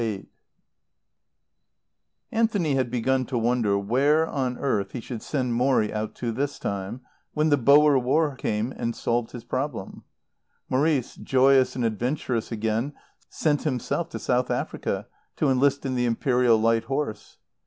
VIII 0.01 0.29
Anthony 2.31 2.73
had 2.73 2.89
begun 2.89 3.23
to 3.27 3.37
wonder 3.37 3.77
where 3.77 4.25
on 4.25 4.57
earth 4.57 4.93
he 4.93 4.99
should 4.99 5.21
send 5.21 5.53
Morrie 5.53 5.93
out 5.93 6.15
to 6.15 6.31
this 6.31 6.57
time, 6.57 7.01
when 7.35 7.49
the 7.49 7.57
Boer 7.57 7.99
War 7.99 8.35
came 8.35 8.71
and 8.75 8.95
solved 8.95 9.29
his 9.29 9.43
problem. 9.43 10.03
Maurice, 10.67 11.15
joyous 11.17 11.75
and 11.75 11.85
adventurous 11.85 12.51
again, 12.51 12.93
sent 13.29 13.61
himself 13.61 14.09
to 14.09 14.17
South 14.17 14.49
Africa, 14.49 15.05
to 15.35 15.51
enlist 15.51 15.85
in 15.85 15.93
the 15.93 16.05
Imperial 16.07 16.57
Light 16.57 16.85
Horse. 16.85 17.37